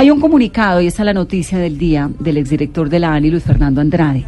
Hay 0.00 0.10
un 0.10 0.18
comunicado, 0.18 0.80
y 0.80 0.86
esta 0.86 1.02
es 1.02 1.04
la 1.04 1.12
noticia 1.12 1.58
del 1.58 1.76
día, 1.76 2.08
del 2.18 2.38
exdirector 2.38 2.88
de 2.88 3.00
la 3.00 3.12
ANI, 3.12 3.32
Luis 3.32 3.44
Fernando 3.44 3.82
Andrade. 3.82 4.24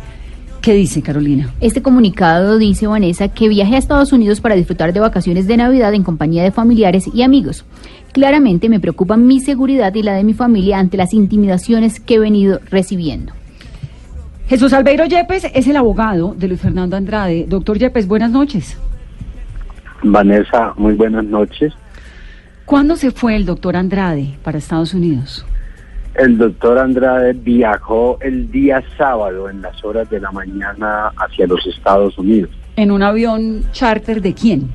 ¿Qué 0.61 0.75
dice 0.75 1.01
Carolina? 1.01 1.49
Este 1.63 1.81
comunicado 1.81 2.59
dice 2.59 2.87
Vanessa 2.87 3.29
que 3.29 3.49
viaje 3.49 3.77
a 3.77 3.79
Estados 3.79 4.13
Unidos 4.13 4.43
para 4.43 4.55
disfrutar 4.55 4.93
de 4.93 5.01
vacaciones 5.01 5.47
de 5.47 5.57
Navidad 5.57 5.95
en 5.95 6.03
compañía 6.03 6.43
de 6.43 6.51
familiares 6.51 7.09
y 7.15 7.23
amigos. 7.23 7.65
Claramente 8.13 8.69
me 8.69 8.81
preocupa 8.81 9.17
mi 9.17 9.41
seguridad 9.41 9.95
y 9.95 10.03
la 10.03 10.13
de 10.13 10.25
mi 10.25 10.35
familia 10.35 10.79
ante 10.79 10.99
las 10.99 11.15
intimidaciones 11.15 12.01
que 12.01 12.17
he 12.17 12.19
venido 12.19 12.61
recibiendo. 12.69 13.33
Jesús 14.49 14.75
Albeiro 14.75 15.07
Yepes 15.07 15.47
es 15.55 15.67
el 15.67 15.77
abogado 15.79 16.35
de 16.37 16.49
Luis 16.49 16.61
Fernando 16.61 16.99
Andrade. 16.99 17.47
Doctor 17.49 17.79
Yepes, 17.79 18.07
buenas 18.07 18.31
noches. 18.31 18.77
Vanessa, 20.03 20.75
muy 20.77 20.93
buenas 20.93 21.25
noches. 21.25 21.73
¿Cuándo 22.67 22.95
se 22.97 23.11
fue 23.11 23.37
el 23.37 23.47
doctor 23.47 23.75
Andrade 23.75 24.35
para 24.43 24.59
Estados 24.59 24.93
Unidos? 24.93 25.47
El 26.15 26.37
doctor 26.37 26.79
Andrade 26.79 27.33
viajó 27.33 28.19
el 28.21 28.51
día 28.51 28.83
sábado 28.99 29.49
en 29.49 29.63
las 29.63 29.83
horas 29.83 30.11
de 30.11 30.21
la 30.21 30.31
mañana 30.31 31.11
hacia 31.17 31.47
los 31.47 31.67
Estados 31.67 32.19
Unidos. 32.19 32.51
¿En 32.77 32.91
un 32.91 33.03
avión 33.03 33.65
charter 33.73 34.21
de 34.21 34.35
quién? 34.35 34.71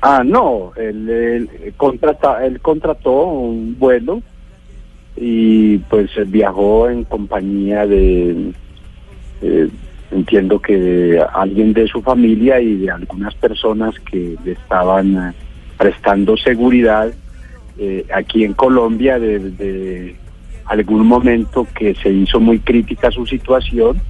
Ah, 0.00 0.22
no, 0.24 0.72
él, 0.76 1.74
contrata, 1.76 2.44
él 2.46 2.60
contrató 2.60 3.24
un 3.26 3.76
vuelo 3.78 4.22
y 5.16 5.78
pues 5.78 6.10
viajó 6.26 6.88
en 6.88 7.04
compañía 7.04 7.86
de, 7.86 8.52
eh, 9.42 9.68
entiendo 10.10 10.60
que 10.60 10.78
de 10.78 11.26
alguien 11.34 11.72
de 11.72 11.86
su 11.88 12.02
familia 12.02 12.60
y 12.60 12.76
de 12.76 12.90
algunas 12.90 13.34
personas 13.34 13.98
que 14.00 14.36
le 14.44 14.52
estaban 14.52 15.16
eh, 15.16 15.32
prestando 15.76 16.36
seguridad 16.36 17.12
eh, 17.78 18.06
aquí 18.14 18.44
en 18.44 18.54
Colombia 18.54 19.18
desde 19.18 20.16
algún 20.66 21.06
momento 21.06 21.66
que 21.78 21.94
se 21.94 22.10
hizo 22.10 22.40
muy 22.40 22.58
crítica 22.58 23.10
su 23.10 23.26
situación 23.26 24.00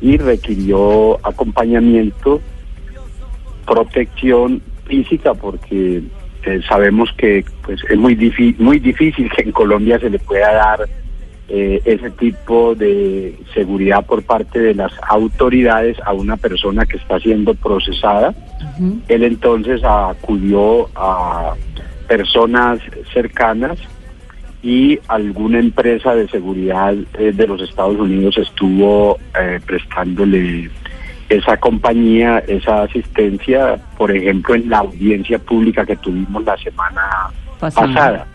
y 0.00 0.16
requirió 0.16 1.24
acompañamiento, 1.24 2.40
protección 3.66 4.60
física, 4.86 5.34
porque 5.34 6.02
eh, 6.44 6.60
sabemos 6.68 7.12
que 7.16 7.44
pues 7.62 7.80
es 7.88 7.96
muy, 7.96 8.16
muy 8.58 8.78
difícil 8.80 9.30
que 9.30 9.42
en 9.42 9.52
Colombia 9.52 9.98
se 10.00 10.10
le 10.10 10.18
pueda 10.18 10.52
dar 10.52 10.88
eh, 11.48 11.80
ese 11.84 12.10
tipo 12.10 12.74
de 12.74 13.38
seguridad 13.52 14.04
por 14.06 14.22
parte 14.22 14.58
de 14.58 14.74
las 14.74 14.92
autoridades 15.06 15.98
a 16.04 16.12
una 16.12 16.36
persona 16.36 16.86
que 16.86 16.96
está 16.96 17.20
siendo 17.20 17.54
procesada. 17.54 18.34
Él 19.06 19.22
entonces 19.22 19.82
acudió 19.84 20.88
a 20.96 21.54
personas 22.12 22.78
cercanas 23.14 23.78
y 24.62 24.98
alguna 25.08 25.58
empresa 25.58 26.14
de 26.14 26.28
seguridad 26.28 26.94
eh, 27.18 27.32
de 27.32 27.46
los 27.46 27.62
Estados 27.62 27.96
Unidos 27.96 28.36
estuvo 28.36 29.18
eh, 29.40 29.58
prestándole 29.64 30.70
esa 31.30 31.56
compañía, 31.56 32.40
esa 32.40 32.82
asistencia, 32.82 33.78
por 33.96 34.14
ejemplo, 34.14 34.54
en 34.54 34.68
la 34.68 34.80
audiencia 34.80 35.38
pública 35.38 35.86
que 35.86 35.96
tuvimos 35.96 36.44
la 36.44 36.58
semana 36.58 37.02
pasada. 37.58 38.26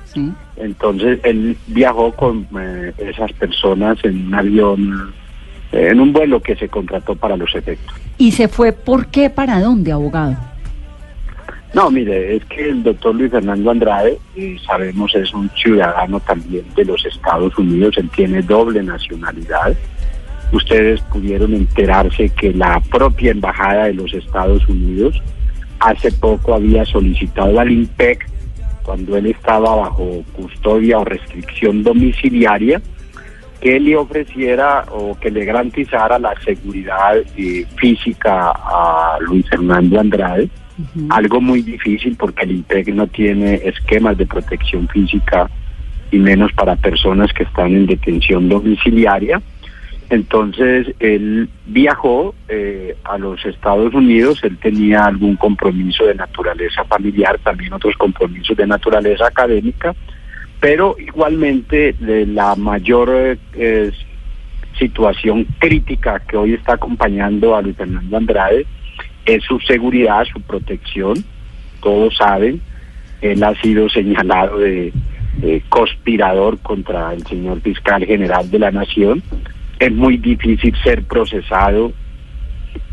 Entonces 0.55 1.19
él 1.23 1.55
viajó 1.67 2.11
con 2.13 2.47
eh, 2.59 2.91
esas 2.97 3.31
personas 3.33 3.99
en 4.03 4.25
un 4.25 4.33
avión, 4.33 5.13
en 5.71 5.99
un 5.99 6.11
vuelo 6.13 6.41
que 6.41 6.55
se 6.55 6.67
contrató 6.67 7.15
para 7.15 7.37
los 7.37 7.53
efectos. 7.53 7.95
¿Y 8.17 8.31
se 8.31 8.47
fue 8.47 8.73
por 8.73 9.05
qué? 9.07 9.29
¿Para 9.29 9.59
dónde, 9.59 9.91
abogado? 9.91 10.35
No, 11.73 11.91
mire, 11.91 12.37
es 12.37 12.45
que 12.45 12.69
el 12.69 12.81
doctor 12.81 13.15
Luis 13.15 13.31
Fernando 13.31 13.71
Andrade, 13.71 14.17
sabemos, 14.65 15.13
es 15.15 15.33
un 15.33 15.49
ciudadano 15.49 16.19
también 16.21 16.63
de 16.75 16.85
los 16.85 17.05
Estados 17.05 17.57
Unidos, 17.57 17.95
él 17.97 18.09
tiene 18.09 18.41
doble 18.41 18.81
nacionalidad. 18.81 19.75
Ustedes 20.51 21.01
pudieron 21.01 21.53
enterarse 21.53 22.29
que 22.29 22.53
la 22.53 22.79
propia 22.89 23.31
Embajada 23.31 23.85
de 23.85 23.93
los 23.95 24.13
Estados 24.13 24.67
Unidos 24.69 25.21
hace 25.79 26.11
poco 26.13 26.53
había 26.53 26.85
solicitado 26.85 27.59
al 27.59 27.69
INPEC, 27.69 28.25
cuando 28.83 29.17
él 29.17 29.25
estaba 29.25 29.75
bajo 29.75 30.23
custodia 30.31 30.99
o 30.99 31.03
restricción 31.03 31.83
domiciliaria, 31.83 32.81
que 33.59 33.77
le 33.79 33.97
ofreciera 33.97 34.85
o 34.91 35.19
que 35.19 35.29
le 35.29 35.43
garantizara 35.43 36.17
la 36.17 36.33
seguridad 36.45 37.17
eh, 37.35 37.65
física 37.75 38.51
a 38.51 39.17
Luis 39.19 39.45
Fernando 39.49 39.99
Andrade 39.99 40.49
algo 41.09 41.41
muy 41.41 41.61
difícil 41.61 42.15
porque 42.17 42.43
el 42.43 42.51
INPEC 42.51 42.89
no 42.89 43.07
tiene 43.07 43.55
esquemas 43.63 44.17
de 44.17 44.25
protección 44.25 44.87
física 44.87 45.49
y 46.11 46.17
menos 46.17 46.53
para 46.53 46.75
personas 46.75 47.33
que 47.33 47.43
están 47.43 47.73
en 47.75 47.85
detención 47.85 48.47
domiciliaria. 48.47 49.41
Entonces 50.09 50.87
él 50.99 51.49
viajó 51.65 52.33
eh, 52.47 52.95
a 53.03 53.17
los 53.17 53.45
Estados 53.45 53.93
Unidos, 53.93 54.39
él 54.43 54.57
tenía 54.57 55.05
algún 55.05 55.35
compromiso 55.35 56.05
de 56.05 56.15
naturaleza 56.15 56.85
familiar, 56.85 57.37
también 57.43 57.73
otros 57.73 57.95
compromisos 57.97 58.55
de 58.55 58.67
naturaleza 58.67 59.27
académica, 59.27 59.93
pero 60.61 60.95
igualmente 60.97 61.93
de 61.99 62.25
la 62.25 62.55
mayor 62.55 63.37
eh, 63.53 63.91
situación 64.79 65.45
crítica 65.59 66.19
que 66.19 66.37
hoy 66.37 66.53
está 66.53 66.73
acompañando 66.73 67.55
a 67.55 67.61
Luis 67.61 67.75
Fernando 67.75 68.15
Andrade 68.15 68.65
es 69.27 69.43
su 69.43 69.59
seguridad, 69.59 70.25
su 70.25 70.41
protección. 70.41 71.23
Todos 71.81 72.15
saben, 72.17 72.61
él 73.21 73.43
ha 73.43 73.53
sido 73.61 73.89
señalado 73.89 74.57
de, 74.57 74.91
conspirador 75.69 76.57
contra 76.59 77.13
el 77.13 77.23
señor 77.27 77.61
fiscal 77.61 78.03
general 78.03 78.49
de 78.49 78.57
la 78.57 78.71
nación. 78.71 79.21
Es 79.79 79.91
muy 79.91 80.17
difícil 80.17 80.75
ser 80.83 81.03
procesado 81.03 81.91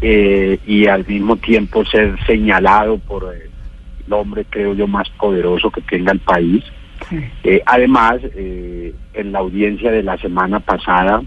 eh, 0.03 0.59
y 0.67 0.87
al 0.87 1.07
mismo 1.07 1.37
tiempo 1.37 1.87
ser 1.87 2.19
señalado 2.27 2.99
por 2.99 3.35
el 3.35 4.13
hombre, 4.13 4.45
creo 4.51 4.75
yo, 4.75 4.87
más 4.87 5.09
poderoso 5.11 5.71
que 5.71 5.81
tenga 5.83 6.13
el 6.13 6.21
país. 6.21 6.63
Eh, 7.43 7.63
además, 7.65 8.17
eh, 8.35 8.95
en 9.15 9.33
la 9.33 9.39
audiencia 9.39 9.91
de 9.91 10.03
la 10.03 10.19
semana 10.19 10.61
pasada, 10.61 11.23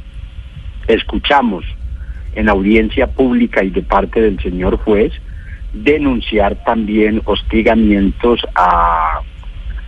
escuchamos 0.87 1.65
en 2.37 2.49
audiencia 2.49 3.07
pública 3.07 3.63
y 3.63 3.71
de 3.71 3.81
parte 3.81 4.21
del 4.21 4.39
señor 4.39 4.77
juez, 4.77 5.11
denunciar 5.73 6.55
también 6.63 7.19
hostigamientos 7.25 8.41
a, 8.53 9.21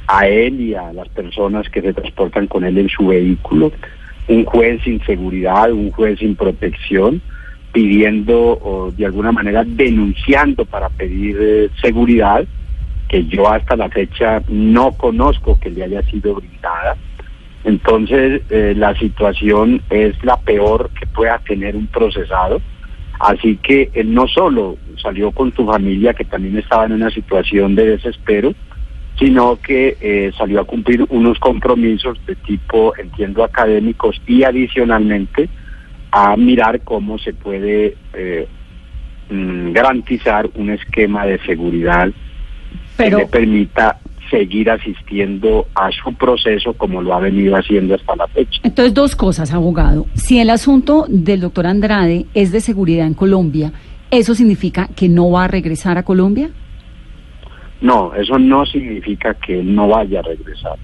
a 0.08 0.28
él 0.28 0.60
y 0.60 0.74
a 0.74 0.92
las 0.92 1.08
personas 1.10 1.70
que 1.70 1.82
se 1.82 1.94
transportan 1.94 2.48
con 2.48 2.64
él 2.64 2.80
en 2.80 2.90
su 2.90 3.06
vehículo, 3.06 3.72
un 4.28 4.46
juez 4.46 4.82
sin 4.84 5.00
seguridad, 5.06 5.72
un 5.72 5.92
juez 5.92 6.18
sin 6.18 6.36
protección, 6.36 7.22
pidiendo 7.72 8.40
o 8.40 8.92
de 8.98 9.06
alguna 9.06 9.32
manera 9.32 9.64
denunciando 9.64 10.66
para 10.66 10.90
pedir 10.90 11.38
eh, 11.40 11.70
seguridad, 11.80 12.46
que 13.10 13.26
yo 13.26 13.48
hasta 13.48 13.76
la 13.76 13.90
fecha 13.90 14.42
no 14.48 14.94
conozco 14.94 15.60
que 15.60 15.70
le 15.70 15.84
haya 15.84 16.02
sido 16.02 16.34
brindada. 16.34 16.98
Entonces, 17.64 18.42
eh, 18.50 18.74
la 18.76 18.96
situación 18.96 19.82
es 19.90 20.24
la 20.24 20.38
peor 20.38 20.90
que 20.98 21.06
pueda 21.08 21.40
tener 21.40 21.76
un 21.76 21.88
procesado. 21.88 22.62
Así 23.20 23.58
que 23.58 23.90
él 23.94 24.14
no 24.14 24.28
solo 24.28 24.78
salió 25.02 25.32
con 25.32 25.54
su 25.54 25.66
familia, 25.66 26.14
que 26.14 26.24
también 26.24 26.58
estaba 26.58 26.86
en 26.86 26.94
una 26.94 27.10
situación 27.10 27.76
de 27.76 27.98
desespero, 27.98 28.54
sino 29.18 29.60
que 29.62 29.98
eh, 30.00 30.32
salió 30.38 30.62
a 30.62 30.64
cumplir 30.64 31.06
unos 31.10 31.38
compromisos 31.40 32.18
de 32.26 32.36
tipo, 32.36 32.94
entiendo, 32.98 33.44
académicos 33.44 34.22
y 34.26 34.44
adicionalmente 34.44 35.50
a 36.12 36.38
mirar 36.38 36.80
cómo 36.82 37.20
se 37.20 37.34
puede 37.34 37.98
eh, 38.14 38.48
mm, 39.30 39.74
garantizar 39.74 40.50
un 40.56 40.70
esquema 40.70 41.26
de 41.26 41.40
seguridad 41.40 42.10
que 42.98 43.12
le 43.12 43.26
permita 43.28 44.00
seguir 44.30 44.70
asistiendo 44.70 45.68
a 45.76 45.92
su 45.92 46.14
proceso 46.14 46.74
como 46.74 47.02
lo 47.02 47.14
ha 47.14 47.20
venido 47.20 47.56
haciendo 47.56 47.96
hasta 47.96 48.16
la 48.16 48.28
fecha. 48.28 48.62
Entonces, 48.64 48.94
dos 48.94 49.16
cosas, 49.16 49.54
abogado. 49.54 50.06
Si 50.14 50.40
el 50.40 50.50
asunto 50.50 51.06
del 51.08 51.42
doctor 51.42 51.68
Andrade 51.68 52.26
es 52.34 52.52
de 52.52 52.62
seguridad 52.62 53.08
en 53.08 53.14
Colombia, 53.14 53.72
¿eso 54.12 54.36
significa 54.36 54.90
que 54.96 55.10
no 55.10 55.32
va 55.32 55.46
a 55.46 55.48
regresar 55.48 55.98
a 55.98 56.04
Colombia? 56.04 56.50
No, 57.82 58.14
eso 58.14 58.38
no 58.38 58.66
significa 58.66 59.34
que 59.34 59.62
él 59.62 59.74
no 59.74 59.88
vaya 59.88 60.20
a 60.20 60.24
regresar. 60.24 60.78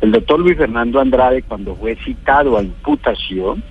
El 0.00 0.12
doctor 0.12 0.40
Luis 0.40 0.56
Fernando 0.56 1.00
Andrade, 1.00 1.42
cuando 1.42 1.74
fue 1.76 1.96
citado 2.04 2.58
a 2.58 2.62
imputación, 2.62 3.62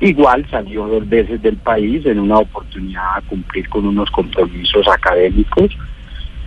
igual 0.00 0.46
salió 0.50 0.86
dos 0.86 1.08
veces 1.08 1.40
del 1.42 1.56
país 1.56 2.04
en 2.06 2.18
una 2.18 2.38
oportunidad 2.38 3.16
a 3.16 3.20
cumplir 3.22 3.68
con 3.68 3.86
unos 3.86 4.10
compromisos 4.10 4.86
académicos 4.88 5.70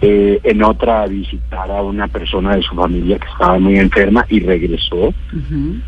eh, 0.07 0.39
en 0.43 0.61
otra 0.61 1.01
a 1.01 1.07
visitar 1.07 1.71
a 1.71 1.81
una 1.81 2.07
persona 2.07 2.55
de 2.55 2.61
su 2.61 2.75
familia 2.75 3.17
que 3.17 3.27
estaba 3.27 3.57
muy 3.57 3.79
enferma 3.79 4.23
y 4.29 4.39
regresó. 4.39 5.11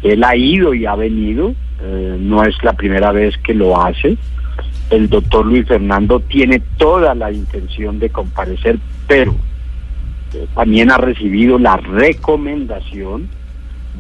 Él 0.02 0.24
ha 0.24 0.36
ido 0.36 0.74
y 0.74 0.88
ha 0.88 0.96
venido, 0.96 1.54
eh, 1.84 2.18
no 2.20 2.44
es 2.44 2.56
la 2.64 2.74
primera 2.74 3.12
vez 3.12 3.38
que 3.38 3.54
lo 3.54 3.80
hace. 3.80 4.18
El 4.90 5.08
doctor 5.08 5.46
Luis 5.46 5.68
Fernando 5.68 6.20
tiene 6.20 6.64
toda 6.78 7.14
la 7.14 7.32
intención 7.32 8.00
de 8.00 8.10
comparecer, 8.10 8.80
pero 9.08 9.36
eh, 10.34 10.48
también 10.56 10.90
ha 10.90 10.98
recibido 10.98 11.60
la 11.60 11.78
recomendación 11.78 13.30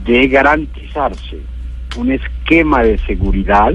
de 0.03 0.27
garantizarse 0.29 1.41
un 1.95 2.11
esquema 2.11 2.81
de 2.81 2.97
seguridad 3.05 3.71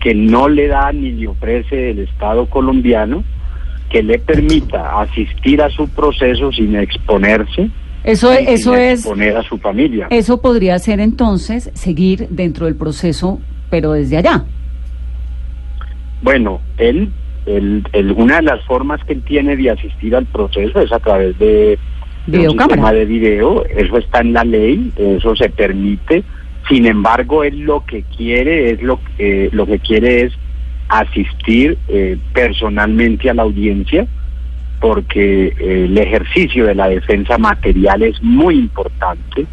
que 0.00 0.14
no 0.14 0.48
le 0.48 0.68
da 0.68 0.92
ni 0.92 1.12
le 1.12 1.28
ofrece 1.28 1.90
el 1.90 1.98
Estado 1.98 2.46
colombiano, 2.46 3.22
que 3.90 4.02
le 4.02 4.18
permita 4.18 5.00
asistir 5.00 5.62
a 5.62 5.70
su 5.70 5.88
proceso 5.88 6.52
sin 6.52 6.76
exponerse. 6.76 7.70
Eso, 8.04 8.32
y 8.32 8.44
eso 8.46 8.72
sin 8.72 8.80
es. 8.80 9.00
exponer 9.00 9.36
a 9.36 9.42
su 9.42 9.58
familia. 9.58 10.06
Eso 10.10 10.40
podría 10.40 10.78
ser 10.78 11.00
entonces 11.00 11.70
seguir 11.74 12.28
dentro 12.30 12.66
del 12.66 12.76
proceso, 12.76 13.40
pero 13.70 13.92
desde 13.92 14.16
allá. 14.18 14.44
Bueno, 16.22 16.60
él, 16.78 17.10
él, 17.46 17.84
él- 17.92 18.12
una 18.16 18.36
de 18.36 18.42
las 18.42 18.62
formas 18.64 19.02
que 19.04 19.12
él 19.14 19.22
tiene 19.22 19.56
de 19.56 19.70
asistir 19.70 20.14
al 20.14 20.26
proceso 20.26 20.80
es 20.80 20.92
a 20.92 20.98
través 20.98 21.38
de, 21.38 21.78
de 22.26 22.48
un 22.48 22.58
sistema 22.58 22.92
de 22.92 23.04
video, 23.04 23.64
eso 23.66 23.98
está 23.98 24.20
en 24.20 24.32
la 24.32 24.44
ley, 24.44 24.92
eso 24.96 25.36
se 25.36 25.48
permite. 25.48 26.24
Sin 26.68 26.86
embargo, 26.86 27.44
él 27.44 27.60
lo 27.60 27.84
que 27.86 28.02
quiere 28.16 28.70
es 28.72 28.82
lo 28.82 29.00
que 29.16 29.48
lo 29.52 29.64
que 29.66 29.78
quiere 29.78 30.24
es 30.24 30.32
asistir 30.88 31.78
eh, 31.88 32.18
personalmente 32.32 33.28
a 33.30 33.34
la 33.34 33.42
audiencia 33.42 34.06
porque 34.80 35.46
eh, 35.46 35.84
el 35.84 35.98
ejercicio 35.98 36.66
de 36.66 36.74
la 36.74 36.88
defensa 36.88 37.38
material 37.38 38.02
es 38.02 38.22
muy 38.22 38.56
importante 38.56 39.46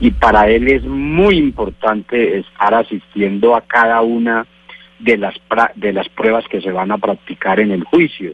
y 0.00 0.10
para 0.10 0.48
él 0.48 0.68
es 0.68 0.84
muy 0.84 1.36
importante 1.36 2.38
estar 2.38 2.74
asistiendo 2.74 3.56
a 3.56 3.62
cada 3.62 4.02
una 4.02 4.46
de 4.98 5.16
las 5.16 5.34
de 5.74 5.92
las 5.92 6.08
pruebas 6.10 6.44
que 6.48 6.60
se 6.60 6.72
van 6.72 6.90
a 6.90 6.98
practicar 6.98 7.60
en 7.60 7.70
el 7.70 7.84
juicio. 7.84 8.32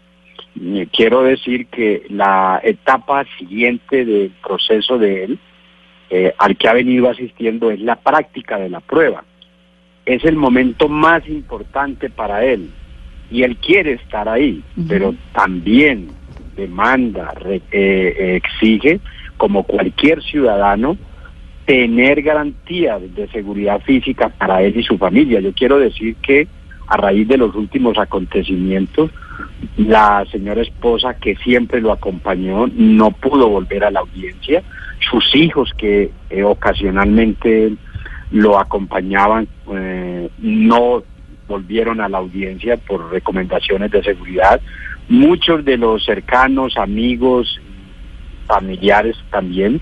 Quiero 0.92 1.22
decir 1.22 1.66
que 1.66 2.04
la 2.10 2.60
etapa 2.62 3.24
siguiente 3.38 4.04
del 4.04 4.32
proceso 4.46 4.98
de 4.98 5.24
él, 5.24 5.38
eh, 6.10 6.34
al 6.36 6.56
que 6.56 6.68
ha 6.68 6.74
venido 6.74 7.08
asistiendo, 7.08 7.70
es 7.70 7.80
la 7.80 7.96
práctica 7.96 8.58
de 8.58 8.68
la 8.68 8.80
prueba. 8.80 9.24
Es 10.06 10.24
el 10.24 10.36
momento 10.36 10.88
más 10.88 11.26
importante 11.28 12.10
para 12.10 12.44
él 12.44 12.70
y 13.30 13.42
él 13.44 13.56
quiere 13.56 13.92
estar 13.92 14.28
ahí, 14.28 14.62
pero 14.88 15.14
también 15.32 16.08
demanda, 16.56 17.30
re- 17.40 17.62
eh, 17.70 18.14
eh, 18.18 18.36
exige, 18.36 19.00
como 19.36 19.62
cualquier 19.64 20.22
ciudadano, 20.22 20.96
tener 21.64 22.20
garantías 22.22 23.00
de 23.14 23.28
seguridad 23.28 23.80
física 23.82 24.28
para 24.28 24.62
él 24.62 24.76
y 24.76 24.82
su 24.82 24.98
familia. 24.98 25.40
Yo 25.40 25.52
quiero 25.52 25.78
decir 25.78 26.16
que 26.16 26.46
a 26.88 26.96
raíz 26.96 27.26
de 27.28 27.38
los 27.38 27.54
últimos 27.54 27.96
acontecimientos, 27.96 29.10
la 29.76 30.24
señora 30.30 30.60
esposa 30.62 31.14
que 31.14 31.36
siempre 31.36 31.80
lo 31.80 31.92
acompañó 31.92 32.66
no 32.66 33.12
pudo 33.12 33.48
volver 33.48 33.84
a 33.84 33.90
la 33.90 34.00
audiencia. 34.00 34.62
Sus 35.10 35.34
hijos 35.34 35.70
que 35.78 36.10
eh, 36.30 36.42
ocasionalmente 36.42 37.72
lo 38.32 38.58
acompañaban 38.58 39.46
eh, 39.70 40.28
no 40.38 41.02
volvieron 41.46 42.00
a 42.00 42.08
la 42.08 42.18
audiencia 42.18 42.78
por 42.78 43.10
recomendaciones 43.10 43.90
de 43.90 44.02
seguridad. 44.02 44.60
Muchos 45.08 45.64
de 45.64 45.76
los 45.76 46.04
cercanos, 46.04 46.76
amigos, 46.78 47.60
familiares 48.46 49.16
también, 49.30 49.80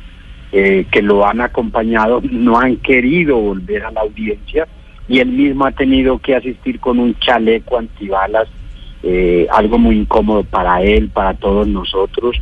eh, 0.52 0.85
que 0.91 1.00
lo 1.00 1.26
han 1.26 1.41
acompañado, 1.41 2.20
no 2.31 2.58
han 2.58 2.76
querido 2.76 3.37
volver 3.37 3.85
a 3.85 3.93
la 3.93 4.00
audiencia 4.00 4.67
y 5.08 5.20
él 5.20 5.29
mismo 5.29 5.64
ha 5.67 5.73
tenido 5.73 6.19
que 6.19 6.35
asistir 6.35 6.81
con 6.81 6.99
un 6.99 7.17
chaleco 7.19 7.79
antibalas, 7.79 8.49
eh, 9.02 9.47
algo 9.52 9.79
muy 9.79 9.97
incómodo 9.97 10.44
para 10.44 10.82
él, 10.82 11.08
para 11.08 11.35
todos 11.35 11.67
nosotros, 11.67 12.37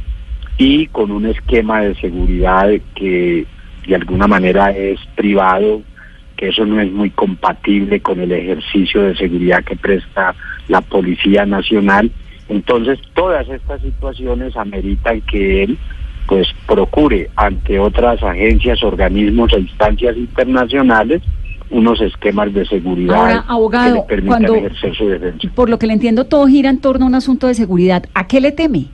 y 0.59 0.87
con 0.89 1.11
un 1.11 1.27
esquema 1.27 1.81
de 1.81 1.95
seguridad 1.95 2.69
que 2.95 3.47
de 3.87 3.95
alguna 3.95 4.27
manera 4.27 4.71
es 4.71 5.01
privado, 5.15 5.83
que 6.39 6.49
eso 6.49 6.65
no 6.65 6.81
es 6.81 6.91
muy 6.91 7.11
compatible 7.11 8.01
con 8.01 8.21
el 8.21 8.31
ejercicio 8.33 9.03
de 9.03 9.17
seguridad 9.17 9.65
que 9.65 9.75
presta 9.77 10.35
la 10.69 10.81
Policía 10.81 11.45
Nacional. 11.45 12.11
Entonces, 12.49 12.99
todas 13.15 13.47
estas 13.49 13.83
situaciones 13.83 14.57
ameritan 14.57 15.21
que 15.23 15.65
él 15.65 15.77
pues 16.29 16.47
procure 16.67 17.29
ante 17.37 17.79
otras 17.81 18.23
agencias, 18.23 18.83
organismos 18.85 19.53
e 19.53 19.61
instancias 19.61 20.17
internacionales 20.17 21.23
unos 21.71 22.01
esquemas 22.01 22.53
de 22.55 22.65
seguridad 22.67 23.17
Ahora, 23.17 23.45
abogado, 23.49 23.95
que 23.95 24.01
le 24.01 24.03
permitan 24.23 24.45
cuando- 24.45 24.55
ejercer 24.55 24.95
su 24.95 25.09
defensa. 25.09 25.49
Por 25.55 25.69
lo 25.69 25.79
que 25.79 25.87
le 25.87 25.95
entiendo, 25.95 26.25
todo 26.25 26.47
gira 26.47 26.71
en 26.71 26.81
torno 26.81 27.05
a 27.05 27.09
un 27.09 27.15
asunto 27.15 27.47
de 27.49 27.55
seguridad. 27.55 28.05
¿A 28.15 28.27
qué 28.29 28.41
le 28.41 28.53
teme? 28.53 28.87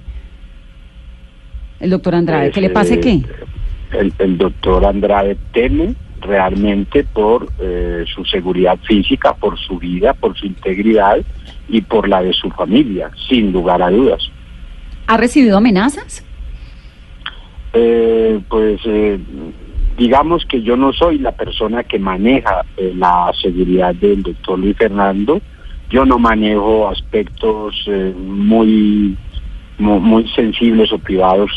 El 1.78 1.90
doctor 1.90 2.14
Andrade, 2.14 2.46
Pues, 2.46 2.54
¿que 2.54 2.60
le 2.62 2.70
pase 2.70 2.94
eh, 2.94 3.00
qué? 3.00 3.22
El, 3.98 4.12
el 4.18 4.38
doctor 4.38 4.84
Andrade 4.86 5.36
teme 5.52 5.94
realmente 6.24 7.04
por 7.04 7.48
eh, 7.60 8.04
su 8.14 8.24
seguridad 8.24 8.78
física, 8.82 9.34
por 9.34 9.58
su 9.58 9.78
vida, 9.78 10.12
por 10.14 10.36
su 10.36 10.46
integridad 10.46 11.18
y 11.68 11.80
por 11.82 12.08
la 12.08 12.22
de 12.22 12.32
su 12.32 12.50
familia, 12.50 13.10
sin 13.28 13.52
lugar 13.52 13.82
a 13.82 13.90
dudas. 13.90 14.30
¿Ha 15.06 15.16
recibido 15.16 15.58
amenazas? 15.58 16.24
Eh, 17.72 18.40
pues 18.48 18.80
eh, 18.84 19.18
digamos 19.98 20.44
que 20.46 20.62
yo 20.62 20.76
no 20.76 20.92
soy 20.92 21.18
la 21.18 21.32
persona 21.32 21.82
que 21.84 21.98
maneja 21.98 22.64
eh, 22.76 22.92
la 22.96 23.32
seguridad 23.40 23.94
del 23.94 24.22
doctor 24.22 24.58
Luis 24.58 24.76
Fernando. 24.76 25.40
Yo 25.90 26.04
no 26.04 26.18
manejo 26.18 26.88
aspectos 26.88 27.74
eh, 27.86 28.14
muy, 28.16 29.16
mu- 29.78 30.00
muy 30.00 30.28
sensibles 30.28 30.92
o 30.92 30.98
privados. 30.98 31.50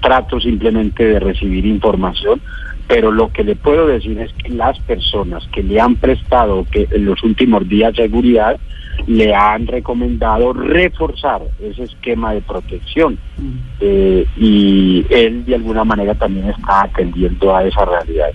Trato 0.00 0.40
simplemente 0.40 1.04
de 1.04 1.20
recibir 1.20 1.66
información, 1.66 2.40
pero 2.88 3.10
lo 3.10 3.32
que 3.32 3.44
le 3.44 3.56
puedo 3.56 3.86
decir 3.86 4.18
es 4.20 4.32
que 4.34 4.50
las 4.50 4.78
personas 4.80 5.46
que 5.52 5.62
le 5.62 5.80
han 5.80 5.96
prestado 5.96 6.64
que 6.70 6.86
en 6.90 7.04
los 7.04 7.22
últimos 7.22 7.68
días 7.68 7.94
seguridad 7.96 8.58
le 9.06 9.34
han 9.34 9.66
recomendado 9.66 10.52
reforzar 10.52 11.42
ese 11.60 11.84
esquema 11.84 12.32
de 12.32 12.40
protección 12.40 13.18
eh, 13.80 14.26
y 14.36 15.04
él 15.10 15.44
de 15.44 15.54
alguna 15.54 15.84
manera 15.84 16.14
también 16.14 16.48
está 16.48 16.84
atendiendo 16.84 17.54
a 17.54 17.64
esa 17.64 17.84
realidad. 17.84 18.30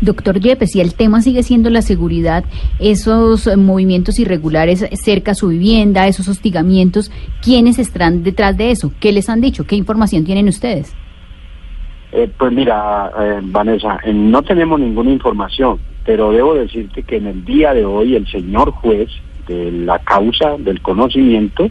Doctor 0.00 0.40
Yepes, 0.40 0.72
si 0.72 0.80
el 0.80 0.94
tema 0.94 1.22
sigue 1.22 1.42
siendo 1.42 1.70
la 1.70 1.80
seguridad, 1.80 2.44
esos 2.78 3.48
movimientos 3.56 4.18
irregulares 4.18 4.84
cerca 4.92 5.30
a 5.30 5.34
su 5.34 5.48
vivienda, 5.48 6.08
esos 6.08 6.28
hostigamientos, 6.28 7.10
¿quiénes 7.40 7.78
están 7.78 8.22
detrás 8.22 8.56
de 8.56 8.72
eso? 8.72 8.92
¿Qué 9.00 9.12
les 9.12 9.28
han 9.28 9.40
dicho? 9.40 9.64
¿Qué 9.64 9.76
información 9.76 10.24
tienen 10.24 10.48
ustedes? 10.48 10.94
Eh, 12.16 12.30
pues 12.38 12.52
mira, 12.52 13.10
eh, 13.18 13.40
Vanessa, 13.42 13.98
eh, 14.04 14.12
no 14.12 14.40
tenemos 14.42 14.78
ninguna 14.78 15.10
información, 15.10 15.80
pero 16.04 16.30
debo 16.30 16.54
decirte 16.54 17.02
que 17.02 17.16
en 17.16 17.26
el 17.26 17.44
día 17.44 17.74
de 17.74 17.84
hoy 17.84 18.14
el 18.14 18.24
señor 18.28 18.70
juez 18.70 19.10
de 19.48 19.72
la 19.72 19.98
causa 19.98 20.56
del 20.56 20.80
conocimiento 20.80 21.68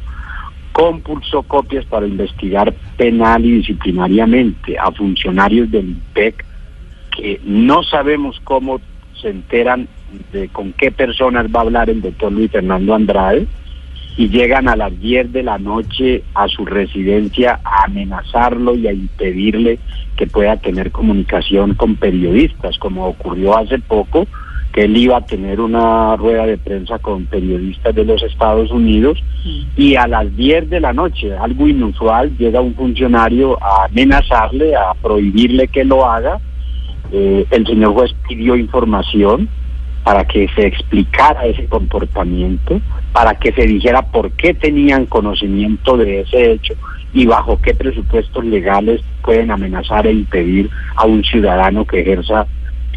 compulsó 0.74 1.44
copias 1.44 1.86
para 1.86 2.08
investigar 2.08 2.74
penal 2.98 3.46
y 3.46 3.51
disciplinariamente 3.60 4.77
a 4.77 4.91
funcionarios 4.91 5.72
del 5.72 5.91
IMPEC 5.91 6.46
que 7.15 7.39
no 7.46 7.82
sabemos 7.84 8.41
cómo 8.44 8.82
se 9.22 9.29
enteran 9.29 9.88
de 10.34 10.50
con 10.50 10.74
qué 10.74 10.91
personas 10.91 11.46
va 11.56 11.60
a 11.60 11.63
hablar 11.63 11.89
el 11.89 12.01
doctor 12.01 12.34
Luis 12.34 12.51
Fernando 12.51 12.94
Andrade 12.94 13.48
y 14.15 14.29
llegan 14.29 14.67
a 14.67 14.75
las 14.75 14.98
10 15.00 15.32
de 15.32 15.43
la 15.43 15.58
noche 15.58 16.24
a 16.36 16.48
su 16.48 16.65
residencia 16.65 17.60
a 17.63 17.86
amenazarlo 17.86 18.75
y 18.75 18.88
a 18.88 18.93
impedirle 18.93 19.79
que 20.15 20.27
pueda 20.27 20.58
tener 20.58 20.91
comunicación 20.91 21.74
con 21.74 21.96
periodistas, 21.96 22.77
como 22.77 23.08
ocurrió 23.08 23.58
hace 23.58 23.79
poco, 23.79 24.27
que 24.72 24.84
él 24.84 24.98
iba 24.98 25.17
a 25.17 25.25
tener 25.25 25.60
una 25.60 26.15
rueda 26.15 26.46
de 26.46 26.58
prensa 26.58 27.00
con 27.00 27.25
periodistas 27.25 27.93
de 27.93 28.05
los 28.05 28.22
Estados 28.24 28.72
Unidos 28.72 29.20
y 29.77 29.96
a 29.96 30.08
las 30.08 30.36
10 30.36 30.70
de 30.70 30.79
la 30.79 30.93
noche, 30.93 31.36
algo 31.36 31.67
inusual, 31.67 32.36
llega 32.38 32.62
un 32.62 32.74
funcionario 32.74 33.62
a 33.62 33.86
amenazarle, 33.86 34.75
a 34.75 34.93
prohibirle 34.96 35.67
que 35.67 35.84
lo 35.84 36.05
haga. 36.05 36.39
Eh, 37.12 37.46
el 37.51 37.67
señor 37.67 37.93
juez 37.93 38.15
pidió 38.27 38.55
información 38.55 39.48
para 40.03 40.25
que 40.25 40.48
se 40.55 40.67
explicara 40.67 41.45
ese 41.45 41.65
comportamiento, 41.65 42.81
para 43.13 43.36
que 43.36 43.51
se 43.53 43.65
dijera 43.65 44.01
por 44.01 44.31
qué 44.31 44.53
tenían 44.53 45.05
conocimiento 45.05 45.98
de 45.98 46.22
ese 46.22 46.51
hecho 46.51 46.74
y 47.13 47.25
bajo 47.25 47.62
qué 47.62 47.74
presupuestos 47.74 48.43
legales 48.43 49.01
pueden 49.22 49.51
amenazar 49.51 50.07
e 50.07 50.12
impedir 50.12 50.69
a 50.95 51.05
un 51.05 51.24
ciudadano 51.24 51.86
que 51.86 52.01
ejerza 52.01 52.48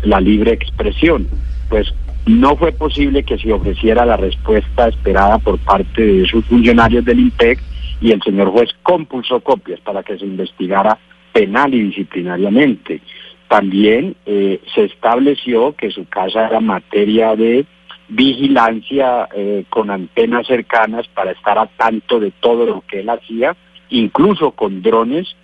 la 0.02 0.20
libre 0.20 0.52
expresión. 0.52 1.28
Pues 1.68 1.92
no 2.26 2.56
fue 2.56 2.72
posible 2.72 3.22
que 3.22 3.38
se 3.38 3.52
ofreciera 3.52 4.04
la 4.04 4.16
respuesta 4.16 4.88
esperada 4.88 5.38
por 5.38 5.58
parte 5.58 6.02
de 6.02 6.24
esos 6.24 6.44
funcionarios 6.46 7.04
del 7.04 7.20
IMPEC 7.20 7.60
y 8.00 8.12
el 8.12 8.22
señor 8.22 8.50
juez 8.50 8.70
compulsó 8.82 9.40
copias 9.40 9.80
para 9.80 10.02
que 10.02 10.18
se 10.18 10.24
investigara 10.24 10.98
penal 11.32 11.72
y 11.74 11.82
disciplinariamente. 11.82 13.00
También 13.48 14.16
eh, 14.26 14.60
se 14.74 14.84
estableció 14.84 15.74
que 15.74 15.90
su 15.90 16.08
casa 16.08 16.46
era 16.46 16.60
materia 16.60 17.36
de 17.36 17.64
vigilancia 18.08 19.28
eh, 19.34 19.64
con 19.68 19.90
antenas 19.90 20.46
cercanas 20.46 21.06
para 21.08 21.32
estar 21.32 21.58
a 21.58 21.66
tanto 21.66 22.20
de 22.20 22.30
todo 22.30 22.66
lo 22.66 22.82
que 22.82 23.00
él 23.00 23.08
hacía, 23.08 23.56
incluso 23.88 24.52
con 24.52 24.82
drones 24.82 25.34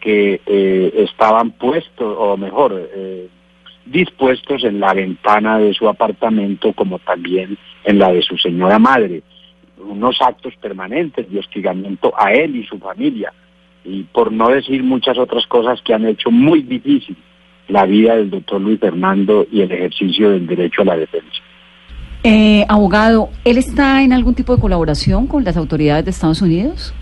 que 0.00 0.40
eh, 0.46 0.92
estaban 0.96 1.52
puestos, 1.52 2.16
o 2.18 2.36
mejor, 2.36 2.90
eh, 2.94 3.28
dispuestos 3.84 4.64
en 4.64 4.80
la 4.80 4.94
ventana 4.94 5.58
de 5.58 5.74
su 5.74 5.88
apartamento 5.88 6.72
como 6.72 6.98
también 6.98 7.58
en 7.84 7.98
la 7.98 8.12
de 8.12 8.22
su 8.22 8.36
señora 8.38 8.78
madre. 8.78 9.22
Unos 9.78 10.20
actos 10.20 10.54
permanentes 10.56 11.30
de 11.30 11.38
hostigamiento 11.38 12.12
a 12.16 12.32
él 12.32 12.56
y 12.56 12.66
su 12.66 12.78
familia. 12.78 13.32
Y 13.84 14.02
por 14.04 14.30
no 14.30 14.48
decir 14.48 14.82
muchas 14.82 15.16
otras 15.16 15.46
cosas 15.46 15.80
que 15.82 15.94
han 15.94 16.06
hecho 16.06 16.30
muy 16.30 16.62
difícil 16.62 17.16
la 17.70 17.86
vida 17.86 18.16
del 18.16 18.30
doctor 18.30 18.60
Luis 18.60 18.80
Fernando 18.80 19.46
y 19.50 19.62
el 19.62 19.72
ejercicio 19.72 20.30
del 20.30 20.46
derecho 20.46 20.82
a 20.82 20.86
la 20.86 20.96
defensa. 20.96 21.38
Eh, 22.22 22.66
abogado, 22.68 23.30
¿él 23.44 23.56
está 23.56 24.02
en 24.02 24.12
algún 24.12 24.34
tipo 24.34 24.54
de 24.54 24.60
colaboración 24.60 25.26
con 25.26 25.42
las 25.44 25.56
autoridades 25.56 26.04
de 26.04 26.10
Estados 26.10 26.42
Unidos? 26.42 26.94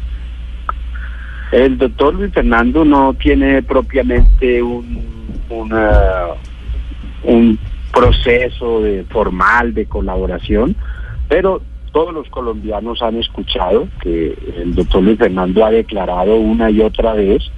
El 1.50 1.78
doctor 1.78 2.14
Luis 2.14 2.32
Fernando 2.32 2.84
no 2.84 3.14
tiene 3.14 3.62
propiamente 3.62 4.62
un, 4.62 5.02
un 7.24 7.58
proceso 7.92 8.82
de, 8.82 9.04
formal 9.04 9.74
de 9.74 9.86
colaboración, 9.86 10.76
pero 11.28 11.62
todos 11.92 12.12
los 12.14 12.28
colombianos 12.28 13.02
han 13.02 13.16
escuchado 13.16 13.88
que 14.00 14.36
el 14.56 14.74
doctor 14.74 15.02
Luis 15.02 15.18
Fernando 15.18 15.64
ha 15.64 15.70
declarado 15.70 16.36
una 16.36 16.70
y 16.70 16.80
otra 16.80 17.14
vez 17.14 17.50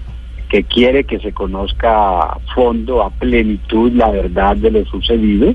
que 0.50 0.64
quiere 0.64 1.04
que 1.04 1.20
se 1.20 1.32
conozca 1.32 2.20
a 2.20 2.38
fondo, 2.54 3.02
a 3.02 3.10
plenitud, 3.10 3.92
la 3.92 4.10
verdad 4.10 4.56
de 4.56 4.70
lo 4.70 4.84
sucedido 4.84 5.54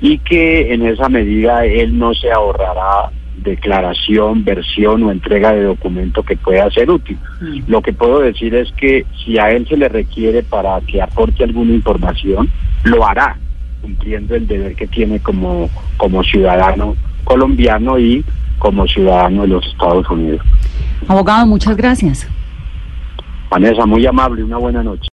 y 0.00 0.18
que 0.18 0.72
en 0.74 0.84
esa 0.84 1.08
medida 1.08 1.64
él 1.64 1.96
no 1.96 2.12
se 2.14 2.32
ahorrará 2.32 3.10
declaración, 3.36 4.44
versión 4.44 5.02
o 5.04 5.12
entrega 5.12 5.52
de 5.52 5.64
documento 5.64 6.22
que 6.22 6.36
pueda 6.36 6.70
ser 6.70 6.90
útil. 6.90 7.18
Mm. 7.40 7.60
Lo 7.68 7.82
que 7.82 7.92
puedo 7.92 8.20
decir 8.20 8.54
es 8.54 8.72
que 8.72 9.04
si 9.24 9.38
a 9.38 9.50
él 9.50 9.66
se 9.68 9.76
le 9.76 9.88
requiere 9.88 10.42
para 10.42 10.80
que 10.80 11.02
aporte 11.02 11.44
alguna 11.44 11.72
información, 11.72 12.50
lo 12.84 13.06
hará, 13.06 13.36
cumpliendo 13.80 14.34
el 14.34 14.46
deber 14.46 14.74
que 14.74 14.86
tiene 14.86 15.20
como, 15.20 15.70
como 15.96 16.22
ciudadano 16.24 16.96
colombiano 17.24 17.98
y 17.98 18.24
como 18.58 18.86
ciudadano 18.86 19.42
de 19.42 19.48
los 19.48 19.66
Estados 19.66 20.08
Unidos. 20.10 20.40
Abogado, 21.06 21.46
muchas 21.46 21.76
gracias. 21.76 22.28
Vanessa, 23.52 23.84
muy 23.84 24.06
amable, 24.06 24.42
una 24.42 24.56
buena 24.56 24.82
noche. 24.82 25.10